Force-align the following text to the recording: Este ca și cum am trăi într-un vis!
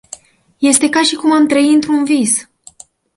Este 0.61 0.89
ca 0.89 1.03
și 1.03 1.15
cum 1.15 1.31
am 1.31 1.47
trăi 1.47 1.73
într-un 1.73 2.03
vis! 2.03 2.49